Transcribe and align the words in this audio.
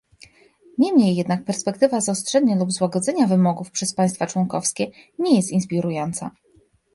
Niemniej 0.77 1.15
jednak 1.15 1.45
perspektywa 1.45 2.01
zaostrzenia 2.01 2.55
lub 2.55 2.71
złagodzenia 2.71 3.27
wymogów 3.27 3.71
przez 3.71 3.93
państwa 3.93 4.27
członkowskie 4.27 4.87
nie 5.19 5.35
jest 5.35 5.51
inspirująca 5.51 6.31